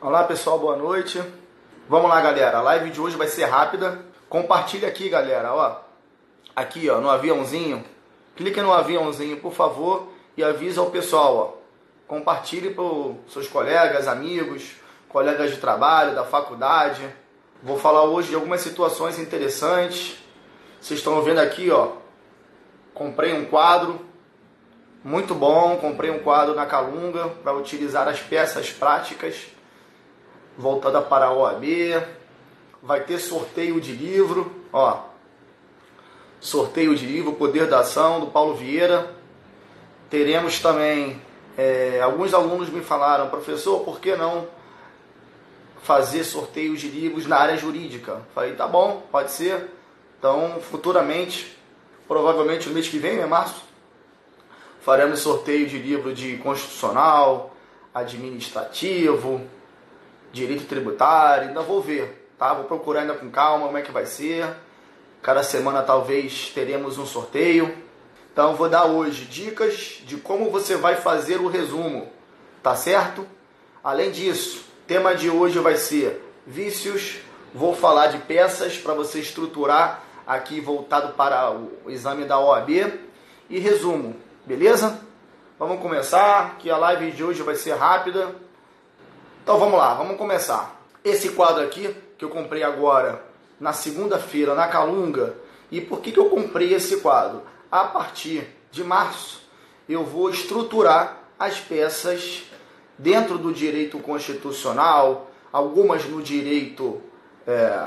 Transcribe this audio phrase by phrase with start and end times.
[0.00, 1.20] Olá pessoal, boa noite.
[1.88, 2.58] Vamos lá, galera.
[2.58, 3.98] A live de hoje vai ser rápida.
[4.28, 5.80] Compartilha aqui, galera, ó.
[6.54, 7.84] Aqui, ó, no aviãozinho.
[8.36, 10.06] Clique no aviãozinho, por favor,
[10.36, 11.52] e avisa ao pessoal, ó.
[12.06, 12.84] Compartilhe para
[13.26, 14.76] seus colegas, amigos,
[15.08, 17.02] colegas de trabalho, da faculdade.
[17.60, 20.16] Vou falar hoje de algumas situações interessantes.
[20.80, 21.94] Vocês estão vendo aqui, ó.
[22.94, 24.06] Comprei um quadro
[25.02, 25.76] muito bom.
[25.78, 29.57] Comprei um quadro na Calunga para utilizar as peças práticas
[30.58, 31.64] voltada para a OAB.
[32.82, 35.04] Vai ter sorteio de livro, ó.
[36.40, 39.14] Sorteio de livro Poder da Ação do Paulo Vieira.
[40.10, 41.20] Teremos também
[41.58, 44.46] é, alguns alunos me falaram, professor, por que não
[45.82, 48.22] fazer sorteios de livros na área jurídica?
[48.32, 49.68] Falei, tá bom, pode ser.
[50.16, 51.58] Então, futuramente,
[52.06, 53.64] provavelmente no mês que vem, é março,
[54.82, 57.52] faremos sorteio de livro de constitucional,
[57.92, 59.40] administrativo,
[60.38, 62.54] direito tributário, ainda vou ver, tá?
[62.54, 64.46] Vou procurar ainda com calma como é que vai ser.
[65.20, 67.76] Cada semana talvez teremos um sorteio.
[68.32, 72.08] Então vou dar hoje dicas de como você vai fazer o resumo,
[72.62, 73.26] tá certo?
[73.82, 77.16] Além disso, tema de hoje vai ser vícios.
[77.52, 82.70] Vou falar de peças para você estruturar aqui voltado para o exame da OAB
[83.50, 85.00] e resumo, beleza?
[85.58, 88.34] Vamos começar, que a live de hoje vai ser rápida
[89.48, 90.78] então vamos lá, vamos começar.
[91.02, 93.24] Esse quadro aqui que eu comprei agora
[93.58, 95.36] na segunda-feira na Calunga.
[95.70, 97.40] E por que, que eu comprei esse quadro?
[97.72, 99.40] A partir de março
[99.88, 102.42] eu vou estruturar as peças
[102.98, 107.00] dentro do direito constitucional, algumas no direito
[107.46, 107.86] é,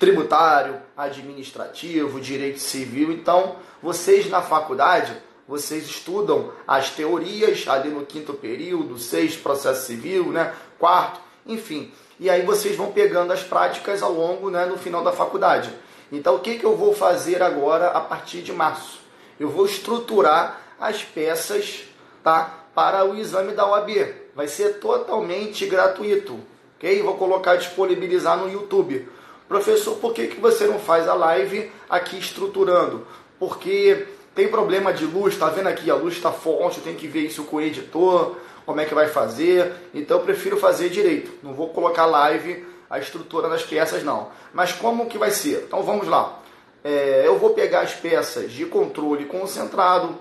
[0.00, 3.12] tributário, administrativo, direito civil.
[3.12, 10.32] Então, vocês na faculdade, vocês estudam as teorias ali no quinto período, seis processo civil,
[10.32, 10.52] né?
[10.78, 11.92] Quarto, enfim.
[12.18, 15.70] E aí vocês vão pegando as práticas ao longo, né, no final da faculdade.
[16.10, 19.00] Então o que, que eu vou fazer agora a partir de março?
[19.38, 21.84] Eu vou estruturar as peças
[22.22, 23.90] tá, para o exame da OAB.
[24.34, 26.38] Vai ser totalmente gratuito.
[26.76, 27.02] ok?
[27.02, 29.08] Vou colocar, disponibilizar no YouTube.
[29.48, 33.06] Professor, por que, que você não faz a live aqui estruturando?
[33.38, 35.90] Porque tem problema de luz, tá vendo aqui?
[35.90, 39.06] A luz está forte, tem que ver isso com o editor como é que vai
[39.06, 39.72] fazer.
[39.94, 41.32] Então eu prefiro fazer direito.
[41.42, 44.28] Não vou colocar live a estrutura das peças não.
[44.52, 45.64] Mas como que vai ser?
[45.66, 46.40] Então vamos lá.
[46.84, 50.18] É, eu vou pegar as peças de controle concentrado.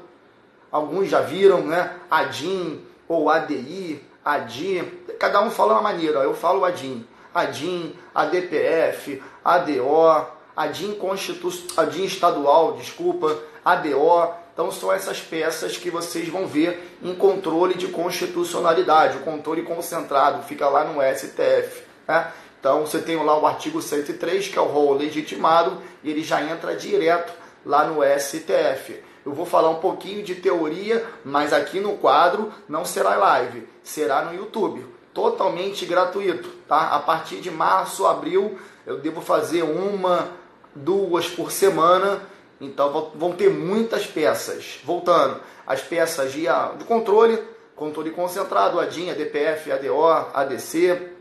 [0.71, 1.95] Alguns já viram, né?
[2.09, 4.83] ADIM ou ADI, ADI.
[5.19, 6.19] Cada um fala uma maneira.
[6.19, 7.05] Eu falo ADIM.
[7.33, 10.25] ADIM, ADPF, ADO,
[10.55, 11.49] ADIM, Constitu...
[11.75, 17.89] ADIM estadual, desculpa, ADO, então são essas peças que vocês vão ver em controle de
[17.89, 21.83] constitucionalidade, o controle concentrado, fica lá no STF.
[22.07, 22.31] Né?
[22.57, 26.41] Então você tem lá o artigo 103, que é o rol legitimado, e ele já
[26.41, 27.33] entra direto
[27.65, 29.03] lá no STF.
[29.25, 34.23] Eu vou falar um pouquinho de teoria, mas aqui no quadro não será live, será
[34.23, 36.95] no YouTube, totalmente gratuito, tá?
[36.95, 40.29] A partir de março, abril, eu devo fazer uma,
[40.73, 42.21] duas por semana
[42.59, 44.79] então vão ter muitas peças.
[44.83, 46.45] Voltando, as peças de,
[46.77, 47.41] de controle,
[47.75, 51.11] controle concentrado, ADIN, ADPF, ADO, ADC.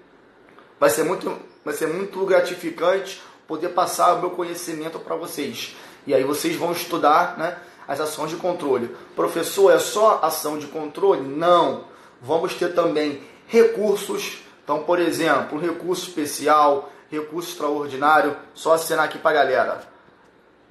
[0.78, 5.76] Vai ser muito, vai ser muito gratificante poder passar o meu conhecimento para vocês.
[6.06, 7.56] E aí vocês vão estudar né,
[7.88, 8.94] as ações de controle.
[9.16, 11.22] Professor, é só ação de controle?
[11.22, 11.84] Não.
[12.20, 14.38] Vamos ter também recursos.
[14.62, 18.36] Então, por exemplo, recurso especial, recurso extraordinário.
[18.54, 19.93] Só assinar aqui para a galera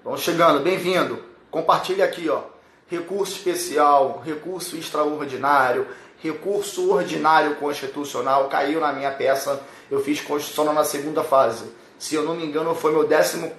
[0.04, 1.24] Vamos chegando, bem-vindo.
[1.50, 2.42] Compartilhe aqui, ó.
[2.88, 5.88] Recurso especial, recurso extraordinário,
[6.22, 8.50] recurso ordinário constitucional.
[8.50, 9.62] Caiu na minha peça.
[9.90, 11.72] Eu fiz constitucional na segunda fase.
[11.98, 13.50] Se eu não me engano, foi meu 14,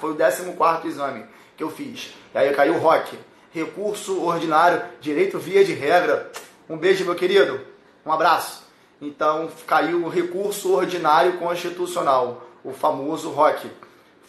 [0.00, 2.14] foi o 14 exame que eu fiz.
[2.34, 3.18] E aí caiu o ROC.
[3.52, 6.32] Recurso ordinário, direito via de regra.
[6.66, 7.60] Um beijo, meu querido.
[8.06, 8.62] Um abraço.
[9.02, 13.66] Então, caiu o recurso ordinário constitucional, o famoso ROC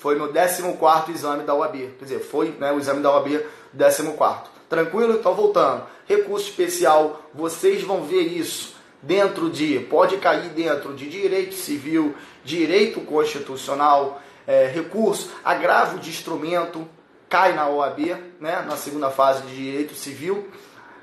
[0.01, 1.93] foi no 14 exame da UAB.
[1.99, 3.45] Quer dizer, foi né, o exame da UAB
[3.77, 4.49] 14.
[4.67, 5.13] Tranquilo?
[5.13, 5.83] Então, voltando.
[6.07, 12.99] Recurso especial, vocês vão ver isso dentro de, pode cair dentro de direito civil, direito
[13.01, 16.87] constitucional, é, recurso, agravo de instrumento,
[17.29, 17.99] cai na OAB,
[18.39, 20.47] né, na segunda fase de direito civil,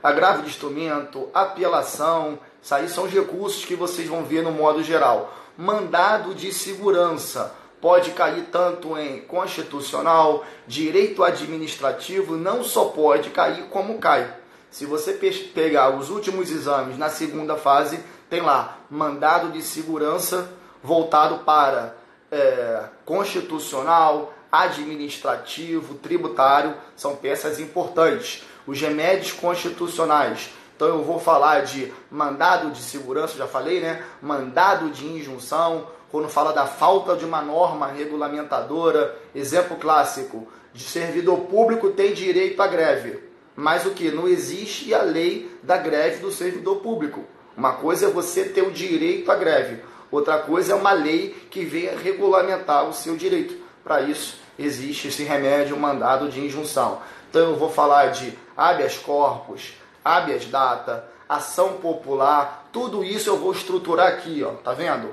[0.03, 4.83] agravo de instrumento, apelação, isso aí são os recursos que vocês vão ver no modo
[4.83, 5.33] geral.
[5.56, 13.99] Mandado de segurança, pode cair tanto em constitucional, direito administrativo, não só pode cair como
[13.99, 14.35] cai.
[14.71, 20.51] Se você pegar os últimos exames na segunda fase, tem lá mandado de segurança
[20.83, 21.95] voltado para
[22.31, 28.45] é, constitucional, administrativo, tributário, são peças importantes.
[28.67, 30.51] Os remédios constitucionais.
[30.77, 34.05] Então eu vou falar de mandado de segurança, já falei, né?
[34.23, 41.41] Mandado de injunção, quando fala da falta de uma norma regulamentadora, exemplo clássico, de servidor
[41.41, 43.21] público tem direito à greve.
[43.55, 44.11] Mas o que?
[44.11, 47.25] Não existe a lei da greve do servidor público.
[47.57, 49.83] Uma coisa é você ter o direito à greve,
[50.13, 53.57] outra coisa é uma lei que venha regulamentar o seu direito.
[53.83, 57.01] Para isso, existe esse remédio, mandado de injunção.
[57.29, 59.75] Então, eu vou falar de habeas corpus,
[60.05, 65.13] habeas data, ação popular, tudo isso eu vou estruturar aqui, ó, tá vendo?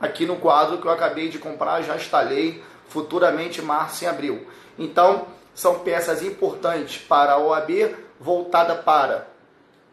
[0.00, 4.46] Aqui no quadro que eu acabei de comprar, já instalei, futuramente março e abril.
[4.78, 9.28] Então, são peças importantes para a OAB, voltada para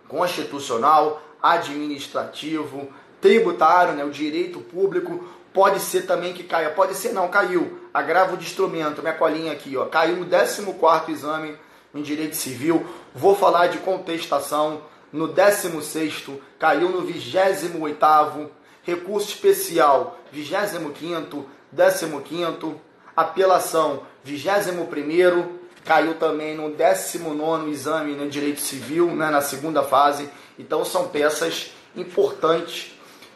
[0.08, 2.88] constitucional, administrativo,
[3.20, 8.38] tributário, né, o direito público, pode ser também que caia, pode ser não, caiu, agravo
[8.38, 11.58] de instrumento, minha colinha aqui, ó, caiu no 14º exame
[11.96, 18.50] em direito civil, vou falar de contestação, no 16º, caiu no 28º,
[18.84, 21.46] recurso especial, 25º,
[21.76, 22.76] 15º,
[23.16, 25.46] apelação, 21º,
[25.84, 31.72] caiu também no 19º exame no direito civil, né, na segunda fase, então são peças
[31.96, 32.94] importantes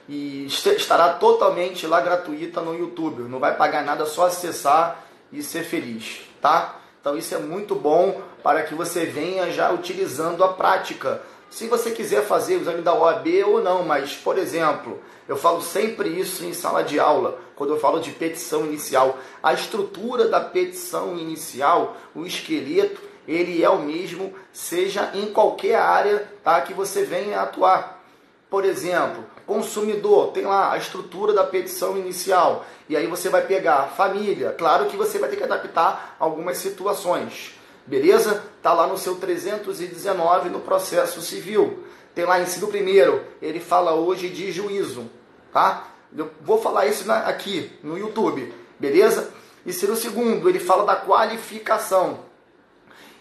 [0.08, 3.24] e estará totalmente lá gratuita no YouTube.
[3.24, 6.80] Não vai pagar nada, só acessar e ser feliz, tá?
[7.02, 11.22] Então isso é muito bom para que você venha já utilizando a prática.
[11.50, 15.62] Se você quiser fazer o exame da OAB ou não, mas por exemplo, eu falo
[15.62, 19.18] sempre isso em sala de aula, quando eu falo de petição inicial.
[19.42, 26.32] A estrutura da petição inicial, o esqueleto, ele é o mesmo, seja em qualquer área
[26.44, 28.02] tá, que você venha atuar.
[28.50, 32.66] Por exemplo, consumidor, tem lá a estrutura da petição inicial.
[32.88, 34.56] E aí você vai pegar família.
[34.58, 37.54] Claro que você vai ter que adaptar algumas situações.
[37.86, 38.44] Beleza?
[38.62, 41.84] Tá lá no seu 319 no processo civil.
[42.14, 45.10] Tem lá inciso primeiro, ele fala hoje de juízo,
[45.54, 45.88] tá?
[46.16, 49.32] Eu vou falar isso aqui no YouTube, beleza?
[49.66, 52.26] Inciso segundo, ele fala da qualificação.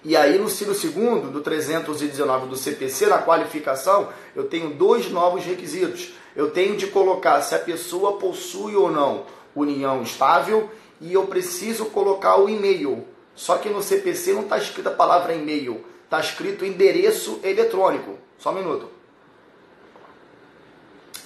[0.04, 5.44] E aí no Ciro segundo, do 319 do CPC, na qualificação, eu tenho dois novos
[5.44, 6.14] requisitos.
[6.36, 11.86] Eu tenho de colocar se a pessoa possui ou não união estável e eu preciso
[11.86, 13.04] colocar o e-mail.
[13.36, 18.18] Só que no CPC não está escrita a palavra e-mail, está escrito endereço eletrônico.
[18.38, 18.88] Só um minuto.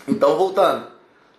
[0.06, 0.88] Então, voltando.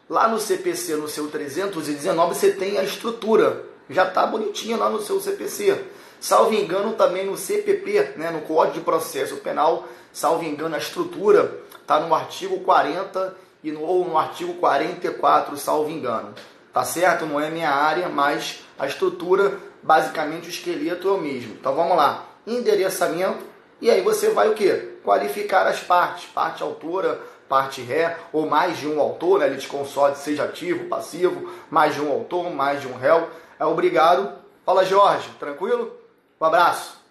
[0.09, 3.65] Lá no CPC, no seu 319, você tem a estrutura.
[3.89, 5.85] Já está bonitinha lá no seu CPC.
[6.21, 11.61] Salvo engano, também no CPP, né, no Código de Processo Penal, salvo engano, a estrutura
[11.81, 16.35] está no artigo 40 e no, ou no artigo 44, salvo engano.
[16.73, 17.25] Tá certo?
[17.25, 21.53] Não é minha área, mas a estrutura, basicamente o esqueleto é o mesmo.
[21.53, 22.25] Então vamos lá.
[22.47, 23.45] Endereçamento,
[23.81, 24.71] e aí você vai o que?
[25.03, 27.19] Qualificar as partes, parte autora,
[27.49, 29.57] parte ré, ou mais de um autor, né?
[29.67, 33.29] consórcio seja ativo, passivo, mais de um autor, mais de um réu.
[33.59, 34.31] É obrigado.
[34.65, 35.91] Fala Jorge, tranquilo?
[36.39, 37.01] Um abraço.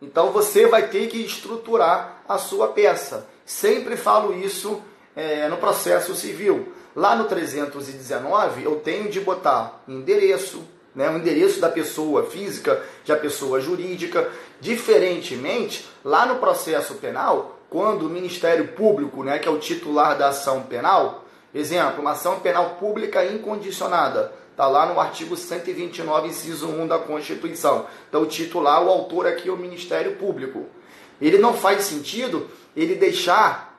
[0.00, 3.26] Então você vai ter que estruturar a sua peça.
[3.44, 4.80] Sempre falo isso
[5.14, 6.72] é, no processo civil.
[6.98, 13.14] Lá no 319 eu tenho de botar endereço, né, o endereço da pessoa física, da
[13.14, 14.28] pessoa jurídica.
[14.60, 20.30] Diferentemente, lá no processo penal, quando o Ministério Público, né, que é o titular da
[20.30, 26.88] ação penal, exemplo, uma ação penal pública incondicionada, Está lá no artigo 129, inciso 1
[26.88, 27.86] da Constituição.
[28.08, 30.66] Então, o titular, o autor aqui é o Ministério Público.
[31.22, 33.78] Ele não faz sentido ele deixar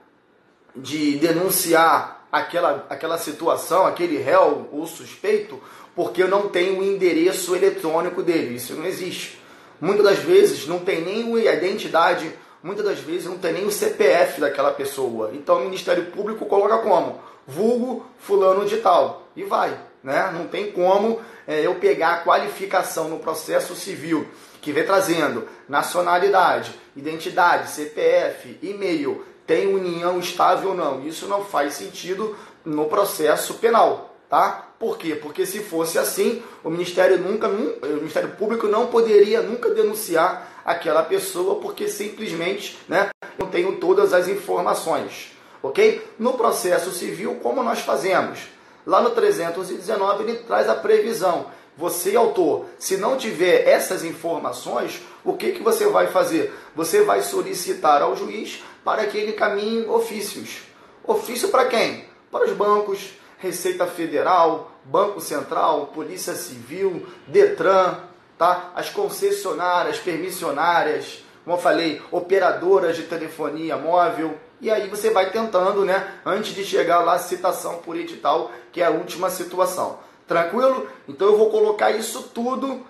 [0.73, 5.59] de denunciar aquela, aquela situação, aquele réu ou suspeito,
[5.95, 8.55] porque eu não tenho o endereço eletrônico dele.
[8.55, 9.39] Isso não existe.
[9.81, 12.31] Muitas das vezes não tem nem a identidade,
[12.61, 15.31] muitas das vezes não tem nem o CPF daquela pessoa.
[15.33, 17.21] Então o Ministério Público coloca como?
[17.47, 19.27] Vulgo fulano de tal.
[19.35, 19.77] E vai.
[20.03, 20.31] Né?
[20.33, 24.27] Não tem como é, eu pegar a qualificação no processo civil
[24.61, 31.03] que vem trazendo nacionalidade, identidade, CPF, e-mail, tem união estável ou não.
[31.07, 34.67] Isso não faz sentido no processo penal, tá?
[34.77, 35.15] Por quê?
[35.15, 41.01] Porque se fosse assim, o Ministério nunca, o Ministério Público não poderia nunca denunciar aquela
[41.01, 45.31] pessoa porque simplesmente, né, não tenho todas as informações,
[45.63, 46.07] ok?
[46.19, 48.49] No processo civil, como nós fazemos?
[48.85, 51.47] Lá no 319 ele traz a previsão.
[51.75, 56.53] Você, autor, se não tiver essas informações, o que, que você vai fazer?
[56.75, 60.61] Você vai solicitar ao juiz para que ele caminhe ofícios.
[61.03, 62.05] Ofício para quem?
[62.31, 67.97] Para os bancos, Receita Federal, Banco Central, Polícia Civil, Detran,
[68.37, 68.71] tá?
[68.75, 74.37] As concessionárias, permissionárias, como eu falei, operadoras de telefonia móvel.
[74.61, 76.15] E aí você vai tentando, né?
[76.25, 79.99] Antes de chegar lá, citação por edital, que é a última situação.
[80.27, 80.87] Tranquilo?
[81.07, 82.85] Então eu vou colocar isso tudo.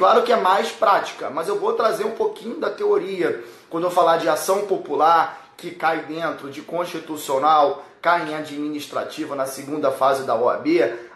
[0.00, 3.44] Claro que é mais prática, mas eu vou trazer um pouquinho da teoria.
[3.68, 9.44] Quando eu falar de ação popular, que cai dentro de constitucional, cai em administrativa na
[9.44, 10.66] segunda fase da OAB,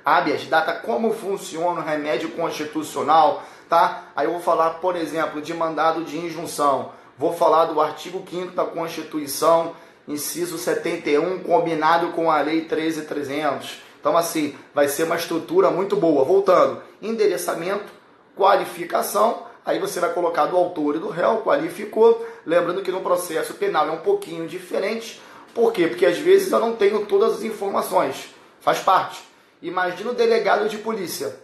[0.04, 4.02] habeas data como funciona o remédio constitucional, tá?
[4.14, 6.90] Aí eu vou falar, por exemplo, de mandado de injunção.
[7.16, 9.74] Vou falar do artigo 5 da Constituição,
[10.06, 13.82] inciso 71, combinado com a Lei 13300.
[13.98, 16.22] Então, assim, vai ser uma estrutura muito boa.
[16.22, 17.90] Voltando, endereçamento,
[18.36, 22.26] qualificação, aí você vai colocar do autor e do réu, qualificou.
[22.44, 25.20] Lembrando que no processo penal é um pouquinho diferente.
[25.54, 25.86] Por quê?
[25.86, 28.34] Porque às vezes eu não tenho todas as informações.
[28.60, 29.22] Faz parte.
[29.62, 31.36] Imagina o delegado de polícia.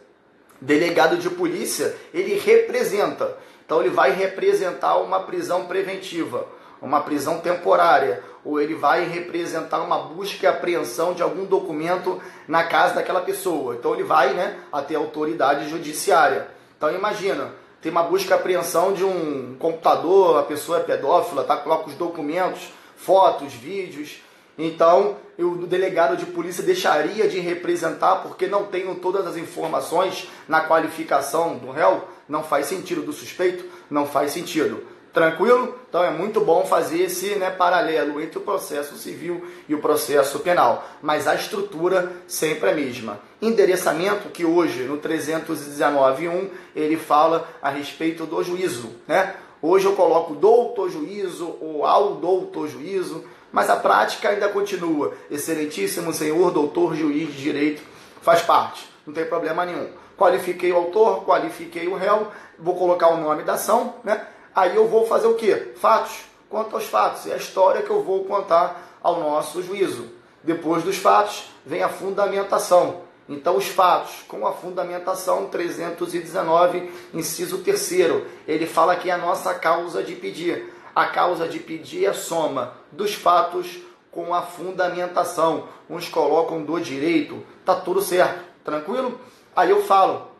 [0.60, 3.36] Delegado de polícia, ele representa.
[3.64, 6.46] Então ele vai representar uma prisão preventiva,
[6.82, 12.64] uma prisão temporária, ou ele vai representar uma busca e apreensão de algum documento na
[12.64, 13.76] casa daquela pessoa.
[13.76, 16.48] Então ele vai né, até a autoridade judiciária.
[16.80, 21.54] Então imagina, tem uma busca e apreensão de um computador, a pessoa é pedófila, tá?
[21.58, 24.22] coloca os documentos, fotos, vídeos.
[24.56, 30.62] Então, o delegado de polícia deixaria de representar porque não tenho todas as informações na
[30.62, 32.08] qualificação do réu?
[32.26, 33.62] Não faz sentido do suspeito?
[33.90, 34.82] Não faz sentido.
[35.12, 35.74] Tranquilo?
[35.88, 40.38] Então é muito bom fazer esse né, paralelo entre o processo civil e o processo
[40.38, 40.88] penal.
[41.02, 43.18] Mas a estrutura sempre é a mesma.
[43.42, 48.90] Endereçamento, que hoje no 319.1 ele fala a respeito do juízo.
[49.08, 49.34] Né?
[49.60, 55.12] Hoje eu coloco doutor juízo ou ao doutor juízo, mas a prática ainda continua.
[55.28, 57.82] Excelentíssimo senhor doutor juiz de direito
[58.22, 59.88] faz parte, não tem problema nenhum.
[60.16, 64.26] Qualifiquei o autor, qualifiquei o réu, vou colocar o nome da ação, né?
[64.54, 65.72] Aí eu vou fazer o quê?
[65.76, 66.24] Fatos.
[66.48, 70.08] Quanto aos fatos, é a história que eu vou contar ao nosso juízo.
[70.42, 73.02] Depois dos fatos, vem a fundamentação.
[73.28, 79.54] Então, os fatos, com a fundamentação 319, inciso 3, ele fala que é a nossa
[79.54, 80.74] causa de pedir.
[80.92, 83.78] A causa de pedir é a soma dos fatos
[84.10, 85.68] com a fundamentação.
[85.88, 89.20] Uns colocam do direito, tá tudo certo, tranquilo?
[89.54, 90.32] Aí eu falo,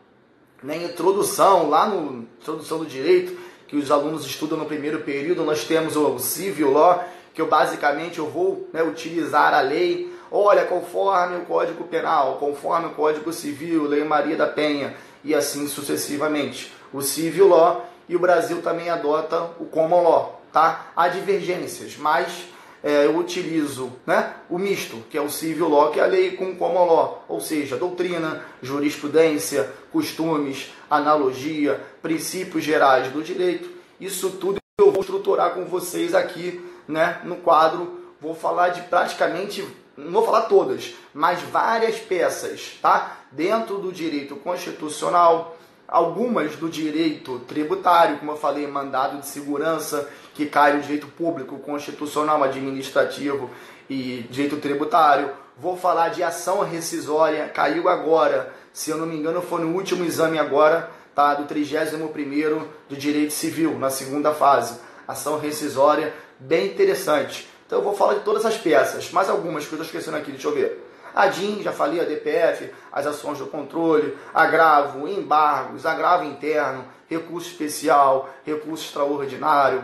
[0.61, 3.37] na introdução, lá no introdução do direito,
[3.71, 8.19] que os alunos estudam no primeiro período, nós temos o civil law, que eu basicamente
[8.19, 13.87] eu vou né, utilizar a lei, olha, conforme o Código Penal, conforme o Código Civil,
[13.87, 16.73] Lei Maria da Penha, e assim sucessivamente.
[16.91, 20.87] O civil law e o Brasil também adota o common law, tá?
[20.93, 22.49] Há divergências, mas
[22.83, 26.31] é, eu utilizo né, o misto, que é o civil law, que é a lei
[26.31, 33.69] com o common law, ou seja, doutrina, jurisprudência, costumes, analogia, princípios gerais do direito.
[33.99, 37.99] Isso tudo eu vou estruturar com vocês aqui né, no quadro.
[38.19, 43.17] Vou falar de praticamente, não vou falar todas, mas várias peças, tá?
[43.31, 45.57] Dentro do direito constitucional,
[45.91, 51.59] algumas do direito tributário, como eu falei, mandado de segurança, que cai no direito público,
[51.59, 53.49] constitucional, administrativo
[53.89, 55.31] e direito tributário.
[55.57, 60.05] Vou falar de ação rescisória, caiu agora, se eu não me engano, foi no último
[60.05, 64.79] exame agora, tá, do 31º do direito civil, na segunda fase.
[65.05, 67.49] Ação rescisória, bem interessante.
[67.67, 70.31] Então eu vou falar de todas as peças, mais algumas que eu estou esquecendo aqui,
[70.31, 70.90] deixa eu ver.
[71.13, 77.49] A DIN, já falei, a DPF, as ações do controle, agravo, embargos, agravo interno, recurso
[77.49, 79.83] especial, recurso extraordinário,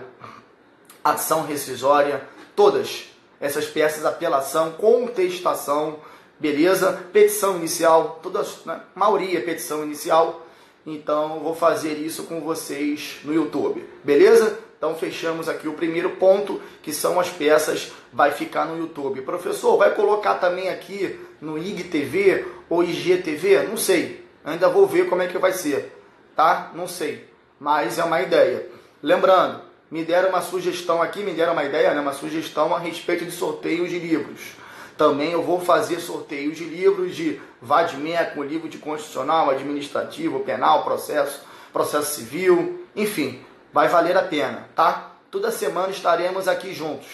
[1.04, 2.24] ação rescisória,
[2.56, 6.00] todas essas peças, apelação, contestação,
[6.40, 7.04] beleza?
[7.12, 8.82] Petição inicial, todas, né?
[8.96, 10.46] maioria petição inicial.
[10.86, 14.58] Então vou fazer isso com vocês no YouTube, beleza?
[14.78, 19.22] Então fechamos aqui o primeiro ponto, que são as peças, vai ficar no YouTube.
[19.22, 23.64] Professor, vai colocar também aqui no IGTV ou IGTV?
[23.64, 24.26] Não sei.
[24.46, 25.92] Ainda vou ver como é que vai ser,
[26.36, 26.72] tá?
[26.76, 27.28] Não sei.
[27.60, 28.70] Mas é uma ideia.
[29.02, 32.00] Lembrando, me deram uma sugestão aqui, me deram uma ideia, né?
[32.00, 34.54] uma sugestão a respeito de sorteios de livros.
[34.98, 41.42] Também eu vou fazer sorteios de livros de VADMEC, livro de constitucional, administrativo, penal, processo,
[41.72, 43.40] processo civil, enfim,
[43.74, 45.12] vai valer a pena, tá?
[45.30, 47.08] Toda semana estaremos aqui juntos.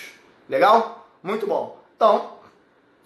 [0.47, 1.07] Legal?
[1.21, 1.81] Muito bom.
[1.95, 2.33] Então,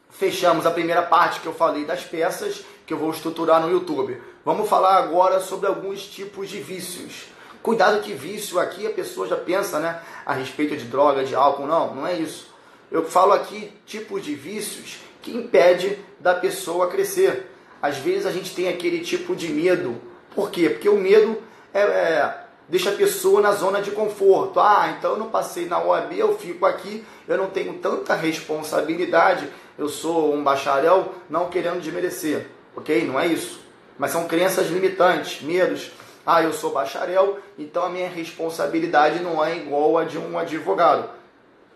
[0.10, 4.22] fechamos a primeira parte que eu falei das peças que eu vou estruturar no YouTube.
[4.44, 7.28] Vamos falar agora sobre alguns tipos de vícios.
[7.62, 11.68] Cuidado que vício aqui a pessoa já pensa, né, a respeito de droga, de álcool,
[11.68, 12.50] não, não é isso.
[12.90, 17.52] Eu falo aqui tipos de vícios que impede da pessoa crescer.
[17.82, 20.02] Às vezes a gente tem aquele tipo de medo.
[20.34, 20.70] Por quê?
[20.70, 21.42] Porque o medo
[21.74, 24.60] é, é, deixa a pessoa na zona de conforto.
[24.60, 29.50] Ah, então eu não passei na OAB, eu fico aqui, eu não tenho tanta responsabilidade,
[29.78, 32.48] eu sou um bacharel não querendo desmerecer.
[32.76, 33.06] Ok?
[33.06, 33.60] Não é isso.
[33.98, 35.92] Mas são crenças limitantes, medos.
[36.26, 41.10] Ah, eu sou bacharel, então a minha responsabilidade não é igual a de um advogado.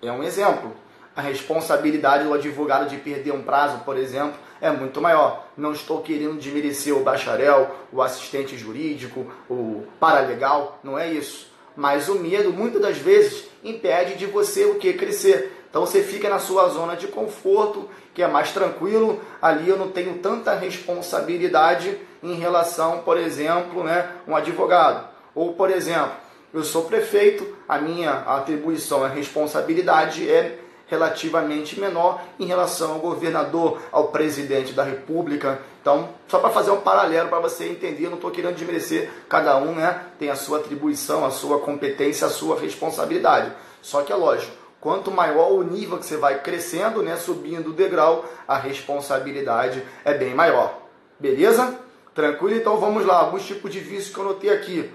[0.02, 0.76] É um exemplo.
[1.16, 5.48] A responsabilidade do advogado de perder um prazo, por exemplo, é muito maior.
[5.58, 11.52] Não estou querendo desmerecer o bacharel, o assistente jurídico, o paralegal, não é isso.
[11.76, 15.66] Mas o medo, muitas das vezes, impede de você o que crescer.
[15.70, 19.22] Então você fica na sua zona de conforto, que é mais tranquilo.
[19.42, 25.10] Ali eu não tenho tanta responsabilidade em relação, por exemplo, né, um advogado.
[25.34, 26.12] Ou, por exemplo,
[26.54, 30.60] eu sou prefeito, a minha atribuição, a responsabilidade é
[30.92, 35.62] relativamente menor em relação ao governador, ao presidente da república.
[35.82, 39.76] Então, só para fazer um paralelo para você entender, não estou querendo desmerecer, cada um
[39.76, 43.54] né, tem a sua atribuição, a sua competência, a sua responsabilidade.
[43.82, 47.74] Só que é lógico, quanto maior o nível que você vai crescendo, né, subindo o
[47.74, 50.78] degrau, a responsabilidade é bem maior.
[51.18, 51.80] Beleza?
[52.14, 52.58] Tranquilo?
[52.58, 54.92] Então vamos lá, alguns tipos de vícios que eu notei aqui.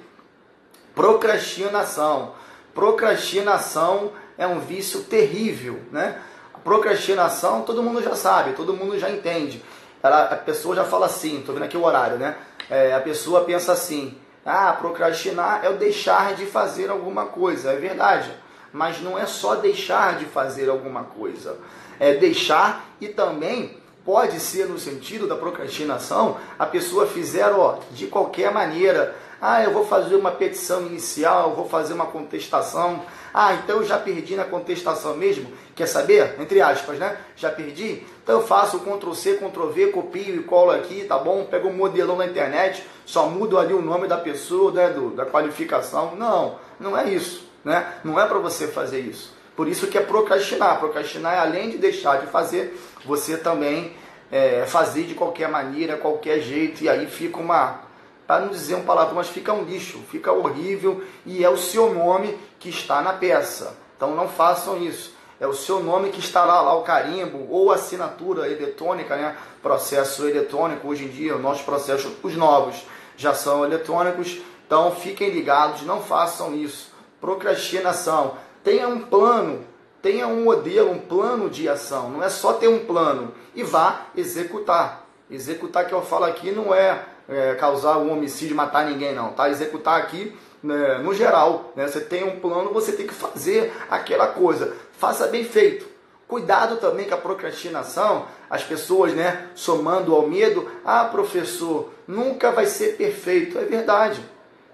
[0.94, 2.34] Procrastinação.
[2.74, 6.20] Procrastinação é um vício terrível, né?
[6.52, 9.62] A procrastinação todo mundo já sabe, todo mundo já entende.
[10.02, 12.36] Ela, a pessoa já fala assim, tô vendo aqui o horário, né?
[12.68, 17.76] É, a pessoa pensa assim, ah, procrastinar é o deixar de fazer alguma coisa, é
[17.76, 18.30] verdade.
[18.72, 21.56] Mas não é só deixar de fazer alguma coisa,
[21.98, 28.06] é deixar e também pode ser no sentido da procrastinação, a pessoa fizer ó, de
[28.06, 29.16] qualquer maneira.
[29.40, 33.02] Ah, eu vou fazer uma petição inicial, vou fazer uma contestação,
[33.38, 35.52] ah, então eu já perdi na contestação mesmo?
[35.74, 36.36] Quer saber?
[36.40, 37.18] Entre aspas, né?
[37.36, 38.02] Já perdi?
[38.22, 41.44] Então eu faço Ctrl C, Ctrl V, copio e colo aqui, tá bom?
[41.44, 44.88] Pego um modelão na internet, só mudo ali o nome da pessoa, né?
[44.88, 46.16] Do, da qualificação.
[46.16, 47.86] Não, não é isso, né?
[48.02, 49.36] Não é para você fazer isso.
[49.54, 50.78] Por isso que é procrastinar.
[50.78, 53.92] Procrastinar é além de deixar de fazer, você também
[54.32, 57.85] é, fazer de qualquer maneira, qualquer jeito, e aí fica uma
[58.26, 61.94] para não dizer um palavrão, mas fica um lixo, fica horrível e é o seu
[61.94, 63.76] nome que está na peça.
[63.96, 65.14] Então não façam isso.
[65.38, 69.36] É o seu nome que estará lá o carimbo ou assinatura eletrônica, né?
[69.62, 72.86] Processo eletrônico hoje em dia, nossos processos, os novos
[73.16, 74.38] já são eletrônicos.
[74.66, 76.90] Então fiquem ligados, não façam isso.
[77.20, 78.34] Procrastinação.
[78.64, 79.64] Tenha um plano,
[80.00, 82.10] tenha um modelo, um plano de ação.
[82.10, 85.06] Não é só ter um plano e vá executar.
[85.30, 89.48] Executar que eu falo aqui não é é, causar um homicídio, matar ninguém, não, tá?
[89.48, 91.86] Executar aqui né, no geral, né?
[91.86, 94.74] Você tem um plano, você tem que fazer aquela coisa.
[94.98, 95.86] Faça bem feito.
[96.28, 102.66] Cuidado também com a procrastinação, as pessoas, né, somando ao medo, ah, professor, nunca vai
[102.66, 103.56] ser perfeito.
[103.58, 104.20] É verdade.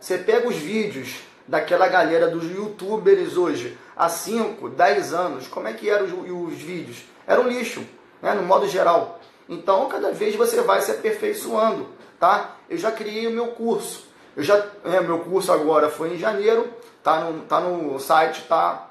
[0.00, 5.74] Você pega os vídeos daquela galera dos youtubers hoje, há 5, 10 anos, como é
[5.74, 7.04] que eram os, os vídeos?
[7.26, 7.84] Era um lixo,
[8.22, 9.20] né, no modo geral.
[9.46, 11.86] Então, cada vez você vai se aperfeiçoando
[12.22, 12.54] tá?
[12.70, 14.06] Eu já criei o meu curso.
[14.36, 18.90] Eu já, é, meu curso agora foi em janeiro, tá no, tá no site, tá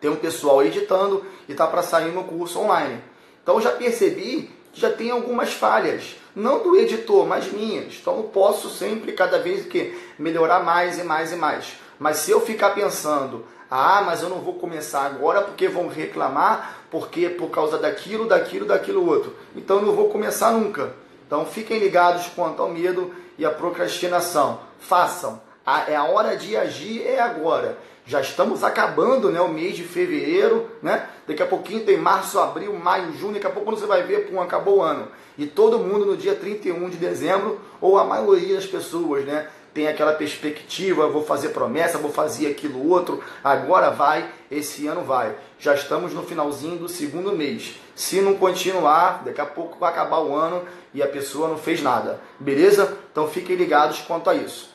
[0.00, 3.02] tem um pessoal editando e tá para sair no curso online.
[3.42, 7.98] Então já percebi que já tem algumas falhas, não do editor, mas minhas.
[8.00, 11.74] Então eu posso sempre cada vez que melhorar mais e mais e mais.
[11.98, 16.78] Mas se eu ficar pensando, ah, mas eu não vou começar agora porque vão reclamar,
[16.92, 19.36] porque por causa daquilo, daquilo, daquilo outro.
[19.56, 21.01] Então eu não vou começar nunca.
[21.32, 24.60] Então fiquem ligados quanto ao medo e à procrastinação.
[24.78, 25.40] Façam.
[25.88, 27.78] é a hora de agir é agora.
[28.04, 31.08] Já estamos acabando né, o mês de fevereiro, né?
[31.26, 34.42] Daqui a pouquinho tem março, abril, maio, junho, daqui a pouco você vai ver, pum,
[34.42, 35.08] acabou o ano.
[35.38, 39.48] E todo mundo no dia 31 de dezembro, ou a maioria das pessoas, né?
[39.74, 45.34] Tem aquela perspectiva, vou fazer promessa, vou fazer aquilo outro, agora vai, esse ano vai.
[45.58, 47.76] Já estamos no finalzinho do segundo mês.
[47.94, 51.82] Se não continuar, daqui a pouco vai acabar o ano e a pessoa não fez
[51.82, 52.20] nada.
[52.38, 52.98] Beleza?
[53.10, 54.70] Então fiquem ligados quanto a isso.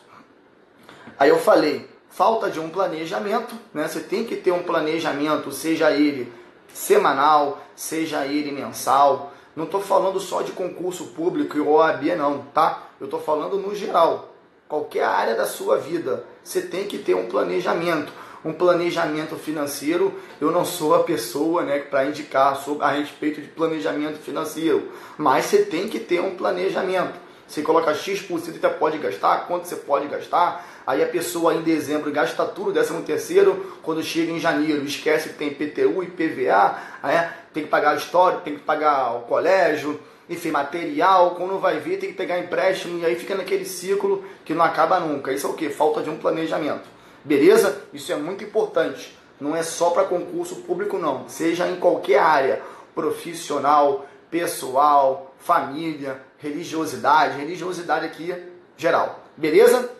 [1.19, 3.87] Aí eu falei, falta de um planejamento, né?
[3.87, 6.31] Você tem que ter um planejamento, seja ele
[6.73, 9.33] semanal, seja ele mensal.
[9.55, 12.89] Não estou falando só de concurso público e OAB não, tá?
[12.99, 14.36] Eu estou falando no geral
[14.67, 18.11] qualquer área da sua vida, você tem que ter um planejamento.
[18.45, 23.47] Um planejamento financeiro, eu não sou a pessoa né, para indicar sobre, a respeito de
[23.47, 27.27] planejamento financeiro, mas você tem que ter um planejamento.
[27.47, 30.65] Você coloca X por cento você pode gastar, quanto você pode gastar.
[30.85, 35.35] Aí a pessoa em dezembro gasta tudo, décimo terceiro, quando chega em janeiro esquece que
[35.35, 37.33] tem PTU e PVA, né?
[37.53, 39.99] tem que pagar a história, tem que pagar o colégio,
[40.29, 44.53] enfim, material, quando vai ver tem que pegar empréstimo e aí fica naquele ciclo que
[44.53, 45.31] não acaba nunca.
[45.31, 45.69] Isso é o que?
[45.69, 46.87] Falta de um planejamento.
[47.23, 47.83] Beleza?
[47.93, 49.17] Isso é muito importante.
[49.39, 52.61] Não é só para concurso público não, seja em qualquer área,
[52.95, 58.35] profissional, pessoal, família, religiosidade, religiosidade aqui
[58.75, 59.23] geral.
[59.37, 59.91] Beleza?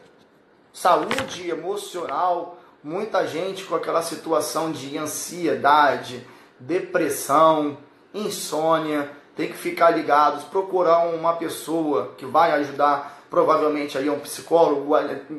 [0.74, 6.26] Saúde emocional, muita gente com aquela situação de ansiedade,
[6.60, 7.78] depressão,
[8.14, 14.94] insônia, tem que ficar ligados, procurar uma pessoa que vai ajudar, provavelmente aí um psicólogo,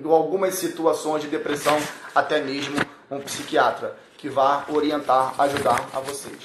[0.04, 1.76] ou algumas situações de depressão,
[2.14, 2.76] até mesmo
[3.10, 6.38] um psiquiatra que vá orientar, ajudar a vocês.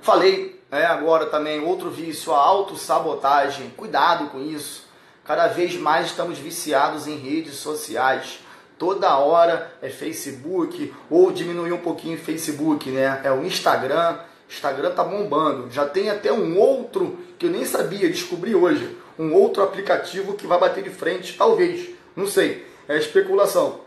[0.00, 3.70] Falei é, agora também outro vício, a autossabotagem.
[3.76, 4.86] Cuidado com isso.
[5.24, 8.40] Cada vez mais estamos viciados em redes sociais.
[8.78, 13.20] Toda hora é Facebook ou diminuir um pouquinho o Facebook, né?
[13.24, 14.18] É o Instagram.
[14.48, 15.70] Instagram tá bombando.
[15.70, 18.96] Já tem até um outro que eu nem sabia, descobri hoje.
[19.18, 21.90] Um outro aplicativo que vai bater de frente, talvez.
[22.14, 22.66] Não sei.
[22.88, 23.80] É especulação.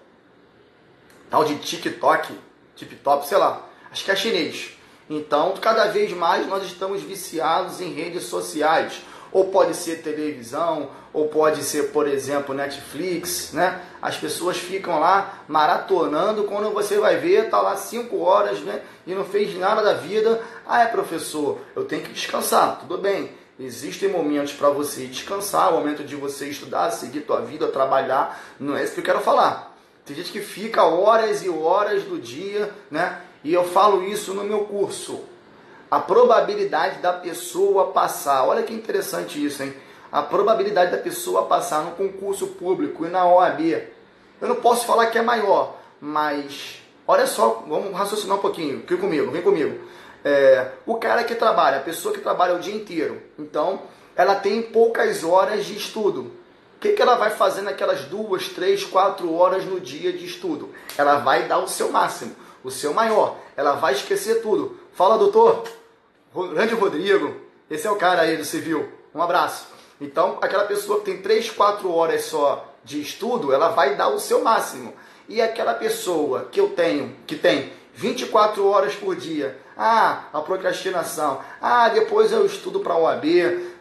[1.29, 2.33] Tal de TikTok,
[2.75, 3.69] TikTok, sei lá.
[3.91, 4.77] Acho que é chinês.
[5.09, 9.01] Então, cada vez mais nós estamos viciados em redes sociais.
[9.31, 13.81] Ou pode ser televisão, ou pode ser, por exemplo, Netflix, né?
[14.01, 18.81] As pessoas ficam lá maratonando, quando você vai ver, tá lá 5 horas, né?
[19.07, 20.41] E não fez nada da vida.
[20.67, 22.79] Ah, é professor, eu tenho que descansar.
[22.79, 23.31] Tudo bem.
[23.59, 28.39] Existem momentos para você descansar, o momento de você estudar, seguir tua vida, trabalhar.
[28.57, 29.75] Não é isso que eu quero falar.
[30.05, 33.21] Tem gente que fica horas e horas do dia, né?
[33.43, 35.21] E eu falo isso no meu curso.
[35.91, 39.73] A probabilidade da pessoa passar, olha que interessante isso, hein?
[40.11, 43.61] A probabilidade da pessoa passar no concurso público e na OAB,
[44.41, 48.97] eu não posso falar que é maior, mas olha só, vamos raciocinar um pouquinho, vem
[48.97, 49.79] comigo, vem comigo.
[50.23, 53.81] É, o cara que trabalha, a pessoa que trabalha o dia inteiro, então
[54.15, 56.31] ela tem poucas horas de estudo.
[56.75, 60.69] O que, que ela vai fazer naquelas duas, três, quatro horas no dia de estudo?
[60.97, 63.37] Ela vai dar o seu máximo o seu maior.
[63.55, 64.77] Ela vai esquecer tudo.
[64.93, 65.63] Fala, doutor.
[66.53, 67.35] Grande Rodrigo.
[67.69, 68.89] Esse é o cara aí do civil.
[69.13, 69.67] Um abraço.
[69.99, 74.19] Então, aquela pessoa que tem 3, 4 horas só de estudo, ela vai dar o
[74.19, 74.93] seu máximo.
[75.27, 81.39] E aquela pessoa que eu tenho, que tem 24 horas por dia, ah, a procrastinação.
[81.61, 83.25] Ah, depois eu estudo para a OAB,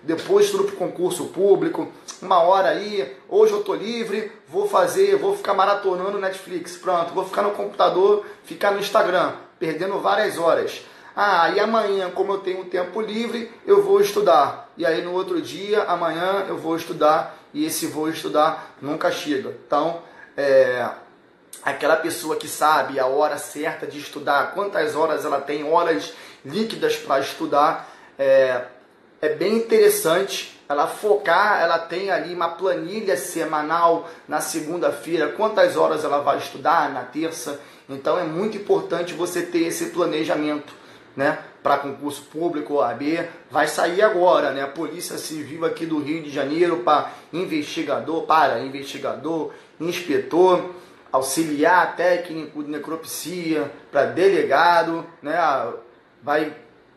[0.03, 1.89] depois estudo para o concurso público,
[2.21, 7.25] uma hora aí, hoje eu tô livre, vou fazer, vou ficar maratonando Netflix, pronto, vou
[7.25, 10.85] ficar no computador, ficar no Instagram, perdendo várias horas.
[11.21, 14.71] Ah, e amanhã, como eu tenho tempo livre, eu vou estudar.
[14.77, 19.53] E aí no outro dia, amanhã eu vou estudar e esse vou estudar nunca chega.
[19.67, 20.01] Então,
[20.37, 20.89] é,
[21.61, 26.13] aquela pessoa que sabe a hora certa de estudar, quantas horas ela tem, horas
[26.45, 28.67] líquidas para estudar, é,
[29.21, 36.05] é bem interessante ela focar, ela tem ali uma planilha semanal na segunda-feira, quantas horas
[36.05, 37.59] ela vai estudar na terça.
[37.89, 40.79] Então é muito importante você ter esse planejamento,
[41.19, 41.37] né?
[41.65, 44.65] Para concurso público, OAB, vai sair agora, né?
[44.67, 49.51] Polícia Civil aqui do Rio de Janeiro para investigador, para investigador,
[49.81, 50.77] inspetor,
[51.11, 55.37] auxiliar técnico de necropsia, para delegado, né?
[56.23, 56.55] Vai,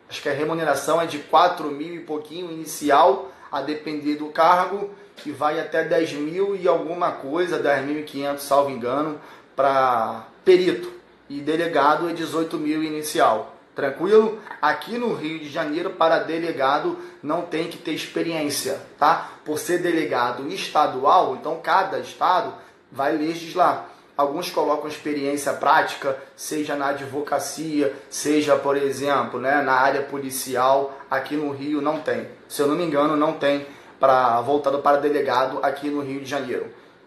[0.08, 4.90] acho que a remuneração é de 4 mil e pouquinho inicial a depender do cargo,
[5.16, 9.20] que vai até 10 mil e alguma coisa, 10.500, salvo engano,
[9.56, 10.92] para perito.
[11.28, 13.51] E delegado é 18 mil inicial.
[13.74, 14.38] Tranquilo?
[14.60, 19.30] Aqui no Rio de Janeiro, para delegado, não tem que ter experiência, tá?
[19.44, 22.52] Por ser delegado estadual, então cada estado
[22.90, 23.86] vai legislar.
[24.14, 30.98] Alguns colocam experiência prática, seja na advocacia, seja, por exemplo, né, na área policial.
[31.10, 32.28] Aqui no Rio não tem.
[32.46, 33.66] Se eu não me engano, não tem
[33.98, 36.66] para voltado para delegado aqui no Rio de Janeiro.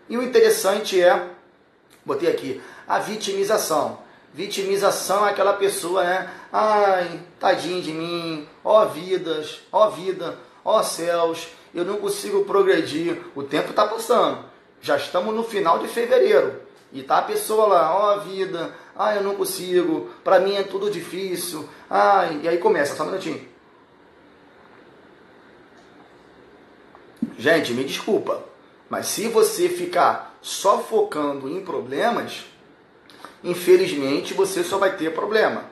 [0.10, 1.28] E o interessante é,
[2.04, 4.00] botei aqui, a vitimização.
[4.36, 6.30] Vitimização é aquela pessoa, né?
[6.52, 13.18] Ai, tadinho de mim, ó vidas, ó vida, ó céus, eu não consigo progredir.
[13.34, 14.44] O tempo está passando.
[14.82, 16.62] Já estamos no final de fevereiro.
[16.92, 20.92] E tá a pessoa lá, ó vida, ah, eu não consigo, para mim é tudo
[20.92, 21.70] difícil.
[21.90, 23.48] Ai, e aí começa, só um minutinho.
[27.38, 28.44] Gente, me desculpa,
[28.90, 32.44] mas se você ficar só focando em problemas,
[33.46, 35.64] infelizmente você só vai ter problema.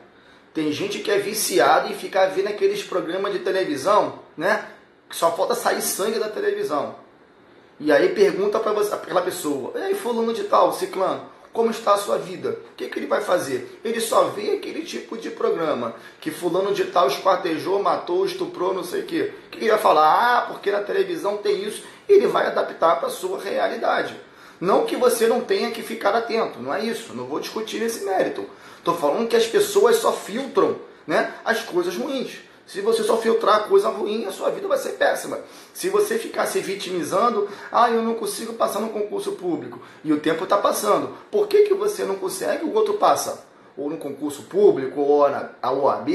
[0.54, 4.68] Tem gente que é viciada em ficar vendo aqueles programas de televisão, né?
[5.10, 6.96] que só falta sair sangue da televisão.
[7.80, 11.98] E aí pergunta para aquela pessoa, e aí fulano de tal, ciclano, como está a
[11.98, 12.50] sua vida?
[12.50, 13.80] O que, que ele vai fazer?
[13.84, 18.84] Ele só vê aquele tipo de programa, que fulano de tal esquartejou, matou, estuprou, não
[18.84, 19.34] sei o quê.
[19.48, 20.38] O que ele vai falar?
[20.38, 21.84] Ah, porque na televisão tem isso.
[22.10, 24.20] Ele vai adaptar para a sua realidade.
[24.60, 27.14] Não que você não tenha que ficar atento, não é isso.
[27.14, 28.46] Não vou discutir esse mérito.
[28.78, 32.40] Estou falando que as pessoas só filtram né, as coisas ruins.
[32.66, 35.40] Se você só filtrar coisa ruim, a sua vida vai ser péssima.
[35.74, 40.20] Se você ficar se vitimizando, ah, eu não consigo passar no concurso público, e o
[40.20, 43.46] tempo está passando, por que, que você não consegue, o outro passa?
[43.76, 46.10] Ou no concurso público, ou na OAB,